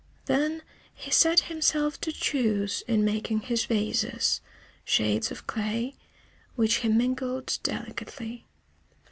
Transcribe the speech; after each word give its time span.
Then 0.25 0.63
he 0.95 1.11
set 1.11 1.41
himself 1.41 2.01
to 2.01 2.11
choose, 2.11 2.81
in 2.87 3.05
making 3.05 3.41
his 3.41 3.65
vases, 3.65 4.41
shades 4.83 5.29
of 5.29 5.45
clay, 5.45 5.93
which 6.55 6.77
he 6.77 6.87
mingled 6.89 7.59
delicately. 7.61 8.47